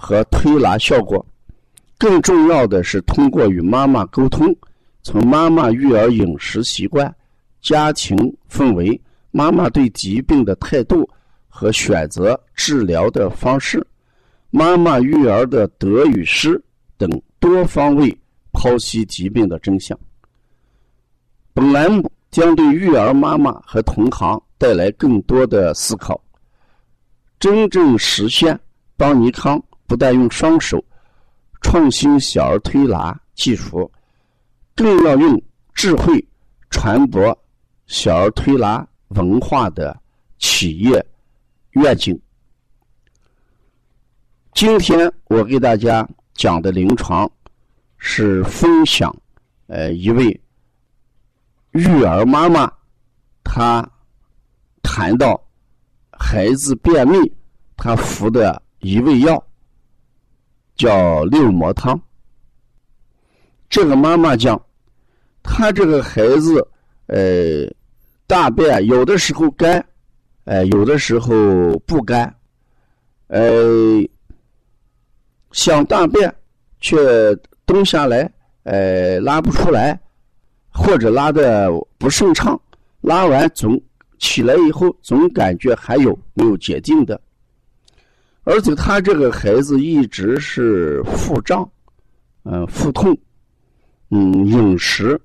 [0.00, 1.24] 和推拿效果，
[1.98, 4.54] 更重要的是通过与妈妈沟通，
[5.02, 7.12] 从妈妈育儿饮食习惯、
[7.60, 8.16] 家庭
[8.48, 8.98] 氛围、
[9.32, 11.06] 妈妈对疾病的态度
[11.48, 13.84] 和选择治疗的方式、
[14.50, 16.62] 妈妈育儿的得与失
[16.96, 17.10] 等
[17.40, 18.16] 多方位
[18.52, 19.98] 剖析疾病的真相。
[21.52, 26.20] 本栏目将对育儿妈妈和同行带来更多的思考，
[27.40, 28.58] 真正实现
[28.96, 29.60] 邦尼康。
[29.88, 30.84] 不但用双手
[31.62, 33.90] 创新小儿推拿技术，
[34.76, 35.42] 更要用
[35.74, 36.22] 智慧
[36.68, 37.36] 传播
[37.86, 39.98] 小儿推拿文化的
[40.38, 41.04] 企业
[41.70, 42.20] 愿景。
[44.52, 47.28] 今天我给大家讲的临床
[47.96, 49.14] 是分享，
[49.68, 50.38] 呃，一位
[51.70, 52.70] 育儿妈妈，
[53.42, 53.88] 她
[54.82, 55.40] 谈到
[56.10, 57.16] 孩子便秘，
[57.74, 59.42] 她服的一味药。
[60.78, 62.00] 叫六磨汤。
[63.68, 64.58] 这个妈妈讲，
[65.42, 66.66] 她这个孩子，
[67.08, 67.70] 呃，
[68.26, 69.84] 大便有的时候干，
[70.44, 71.28] 呃，有的时候
[71.80, 72.34] 不干，
[73.26, 74.08] 呃，
[75.52, 76.34] 想大便
[76.80, 76.96] 却
[77.66, 78.30] 蹲下来，
[78.62, 80.00] 呃，拉不出来，
[80.70, 82.58] 或者拉的不顺畅，
[83.02, 83.78] 拉完总
[84.18, 87.20] 起来以后总感觉还有没有解定的。
[88.50, 91.70] 而且他这个孩子一直是腹胀，
[92.44, 93.14] 嗯，腹痛，
[94.08, 95.20] 嗯，饮食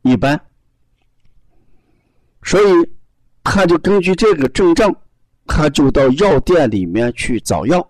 [0.00, 0.40] 一般，
[2.42, 2.64] 所以
[3.42, 4.90] 他就根据这个症状，
[5.46, 7.86] 他就到药店里面去找药。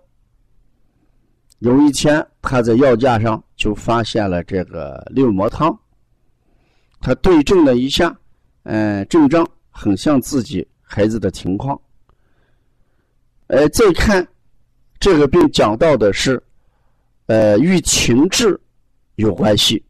[1.60, 5.78] 有一天，他在药架上就发现了这个六磨汤，
[7.00, 8.12] 他对症了一下，
[8.64, 11.80] 嗯，症状很像自己孩子的情况，
[13.46, 14.26] 呃，再看。
[15.04, 16.42] 这个病讲到的是，
[17.26, 18.58] 呃，与情志
[19.16, 19.84] 有关系。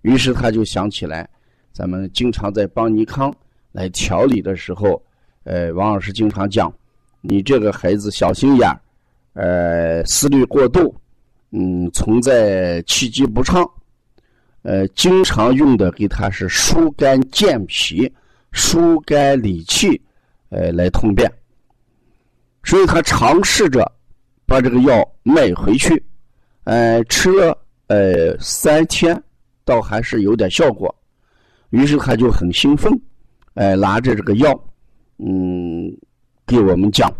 [0.00, 1.30] 于是他就想起来，
[1.72, 3.32] 咱们经常在邦尼康
[3.70, 5.00] 来调理的时候，
[5.44, 6.74] 呃，王老师经常讲，
[7.20, 8.68] 你这个孩子小心眼
[9.34, 10.92] 呃，思虑过度，
[11.52, 13.64] 嗯，存在气机不畅，
[14.62, 18.12] 呃，经常用的给他是疏肝健脾、
[18.50, 20.02] 疏肝理气，
[20.48, 21.32] 呃，来通便。
[22.64, 23.90] 所以他尝试着
[24.46, 26.02] 把这个药买回去，
[26.64, 27.56] 呃，吃了
[27.88, 29.20] 呃三天，
[29.64, 30.94] 倒还是有点效果。
[31.70, 32.92] 于是他就很兴奋，
[33.54, 34.52] 呃，拿着这个药，
[35.18, 35.90] 嗯，
[36.46, 37.12] 给我们讲，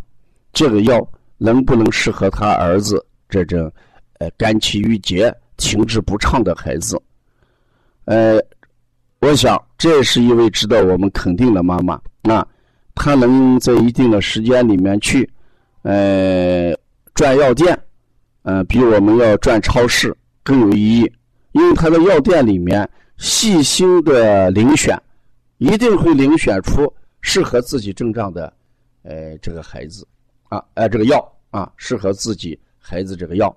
[0.52, 1.06] 这个药
[1.38, 3.72] 能不能适合他儿子这种
[4.18, 7.00] 呃肝气郁结、情志不畅的孩子？
[8.04, 8.38] 呃，
[9.20, 12.46] 我想这是一位值得我们肯定的妈妈啊。
[12.94, 15.28] 他能在一定的时间里面去，
[15.82, 16.72] 呃，
[17.14, 17.78] 转药店，
[18.42, 21.12] 嗯，比我们要转超市更有意义，
[21.52, 25.00] 因为他的药店里面细心的遴选，
[25.58, 28.52] 一定会遴选出适合自己症状的，
[29.02, 30.06] 呃，这个孩子，
[30.48, 33.54] 啊，呃，这个药啊，适合自己孩子这个药。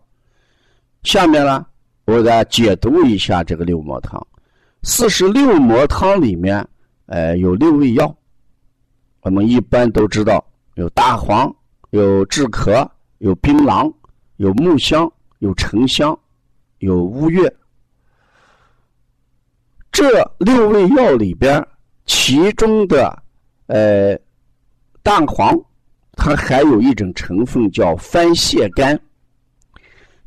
[1.04, 1.66] 下面呢，
[2.06, 4.26] 我给大家解读一下这个六磨汤。
[4.84, 6.66] 四十六磨汤里面，
[7.08, 8.16] 呃，有六味药。
[9.26, 11.54] 我们一般都知道有大黄、
[11.90, 12.88] 有炙壳、
[13.18, 13.92] 有槟榔、
[14.36, 16.16] 有木香、有沉香、
[16.78, 17.52] 有乌月。
[19.92, 21.68] 这六味药里边，
[22.06, 23.24] 其中的
[23.66, 24.16] 呃
[25.02, 25.60] 大黄，
[26.12, 28.96] 它还有一种成分叫番泻苷。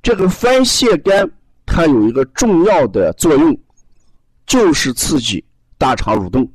[0.02, 1.30] 这个番泻苷
[1.64, 3.56] 它有一个重要的作用，
[4.44, 5.44] 就是刺激
[5.78, 6.50] 大肠蠕动。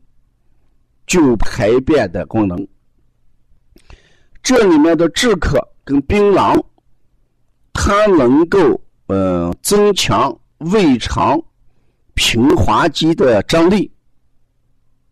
[1.06, 2.68] 具有排便的功能。
[4.42, 6.62] 这里面的炙壳跟槟榔，
[7.72, 8.60] 它能够
[9.08, 11.42] 嗯增强胃肠
[12.14, 13.90] 平滑肌的张力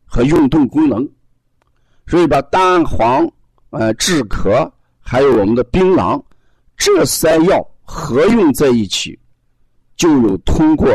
[0.05, 1.09] 和运动功能，
[2.07, 3.29] 所以把蛋黄、
[3.69, 6.21] 呃炙壳还有我们的槟榔
[6.75, 9.17] 这三药合用在一起，
[9.95, 10.93] 就有通过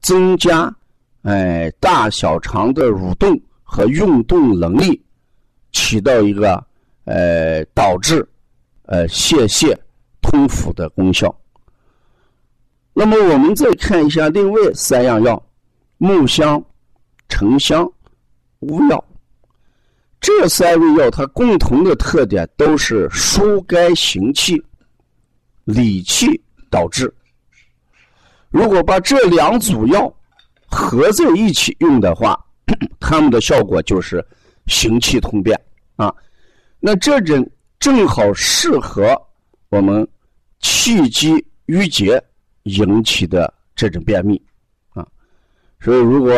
[0.00, 0.74] 增加
[1.22, 3.40] 哎大小肠的蠕动。
[3.68, 5.04] 和运动能力
[5.72, 6.64] 起到一个
[7.04, 8.26] 呃导致
[8.84, 9.76] 呃泄泻、
[10.22, 11.34] 通腑的功效。
[12.94, 15.44] 那么我们再看一下另外三样药：
[15.98, 16.64] 木香、
[17.28, 17.86] 沉香、
[18.60, 19.04] 乌药。
[20.20, 24.60] 这三味药它共同的特点都是疏肝行气、
[25.64, 26.40] 理气
[26.70, 27.12] 导致。
[28.48, 30.10] 如果把这两组药
[30.66, 32.45] 合在一起用的话，
[33.00, 34.24] 它们的效果就是
[34.66, 35.58] 行气通便
[35.96, 36.12] 啊。
[36.80, 37.48] 那这种
[37.78, 39.16] 正好适合
[39.68, 40.06] 我们
[40.60, 42.22] 气机郁结
[42.64, 44.40] 引起的这种便秘
[44.90, 45.06] 啊。
[45.80, 46.32] 所以，如果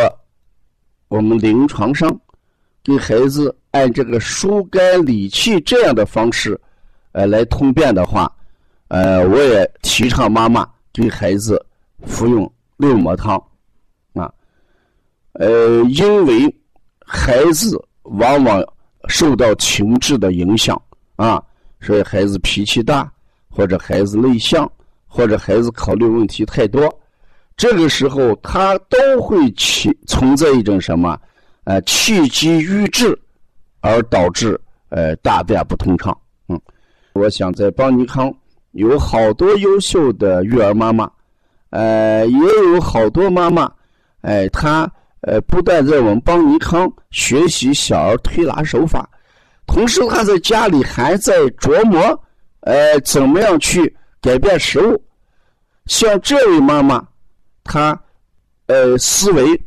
[1.08, 2.08] 我们临床上
[2.82, 6.58] 给孩子按这个疏肝理气这样的方式，
[7.12, 8.30] 呃，来通便的话，
[8.88, 11.64] 呃，我也提倡妈妈给孩子
[12.06, 13.42] 服用六磨汤。
[15.38, 16.52] 呃，因为
[17.06, 18.60] 孩子往往
[19.06, 20.80] 受到情志的影响
[21.14, 21.40] 啊，
[21.80, 23.08] 所以孩子脾气大，
[23.48, 24.68] 或者孩子内向，
[25.06, 26.92] 或者孩子考虑问题太多，
[27.56, 31.16] 这个时候他都会起存在一种什么？
[31.62, 33.16] 呃，气机郁滞，
[33.80, 36.18] 而导致呃大便不通畅。
[36.48, 36.60] 嗯，
[37.12, 38.34] 我想在邦尼康
[38.72, 41.08] 有好多优秀的育儿妈妈，
[41.70, 42.38] 呃，也
[42.72, 43.70] 有好多妈妈，
[44.22, 44.90] 哎，她。
[45.22, 49.08] 呃，不但在我们邦尼康学习小儿推拿手法，
[49.66, 51.98] 同时他在家里还在琢磨，
[52.60, 55.02] 呃，怎么样去改变食物。
[55.86, 57.04] 像这位妈妈，
[57.64, 58.00] 她
[58.66, 59.60] 呃思维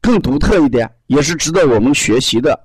[0.00, 2.58] 更独特一点，也是值得我们学习的。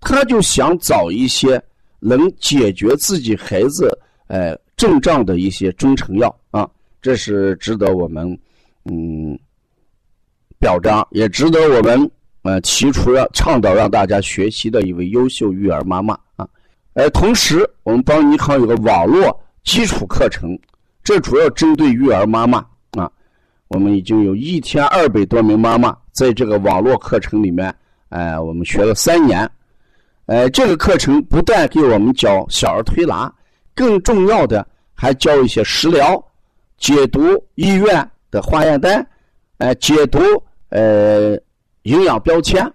[0.00, 1.62] 她就想找一些
[2.00, 3.90] 能解决自己孩子
[4.28, 6.66] 呃症状的一些中成药啊，
[7.02, 8.26] 这是值得我们
[8.84, 9.38] 嗯。
[10.58, 12.10] 表彰也值得我们
[12.42, 16.48] 呃提出让倡导让大家学习的一位优秀育儿妈妈啊，
[16.94, 20.58] 呃，同时我们邦尼康有个网络基础课程，
[21.04, 22.58] 这主要针对育儿妈妈
[22.92, 23.10] 啊，
[23.68, 27.74] 我们已经有一千二百多名妈妈在这个网络课程里面，
[28.08, 29.48] 哎，我们学了三年，
[30.26, 33.32] 呃，这个课程不但给我们教小儿推拿，
[33.74, 36.24] 更重要的还教一些食疗，
[36.78, 37.20] 解读
[37.56, 39.06] 医院的化验单。
[39.58, 40.18] 哎，解读
[40.68, 41.34] 呃
[41.84, 42.70] 营养标签，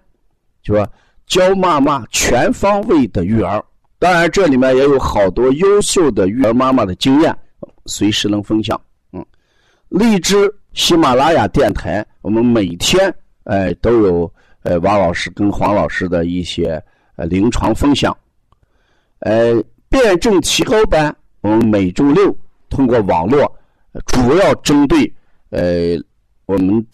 [0.62, 0.92] 就说
[1.26, 3.64] 教妈妈全方位的育儿。
[4.00, 7.32] 当然，这里面也有好多优秀的育儿妈妈的经验，
[7.86, 8.80] 随时能分享。
[9.12, 9.24] 嗯，
[9.90, 13.14] 荔枝、喜马拉雅电台，我们每天
[13.44, 14.32] 哎都有
[14.62, 16.82] 呃王老师跟黄老师的一些
[17.14, 18.16] 呃临床分享。
[19.20, 22.36] 呃，辩证提高班，我们每周六
[22.68, 23.40] 通过网络，
[24.06, 25.14] 主要针对
[25.50, 25.96] 呃。
[26.46, 26.84] 我们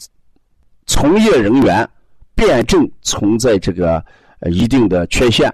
[0.86, 1.88] 从业人员
[2.34, 4.04] 辩证存在这个
[4.40, 5.52] 呃一定的缺陷，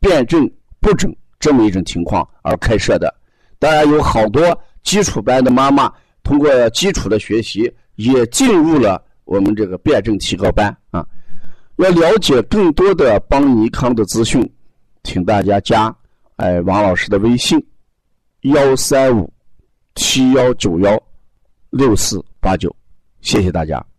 [0.00, 0.50] 辩证
[0.80, 3.12] 不准这么一种情况而开设的。
[3.58, 5.92] 当然，有好多基础班的妈妈
[6.22, 11.06] 通过基础的学习，也进入了我们这个辩证提高班啊。
[11.76, 14.48] 要了解更多的邦尼康的资讯，
[15.04, 15.94] 请大家加
[16.36, 17.64] 哎王老师的微信：
[18.42, 19.32] 幺三五
[19.94, 21.00] 七幺九幺
[21.70, 22.74] 六四八九。
[23.22, 23.91] 谢谢大家。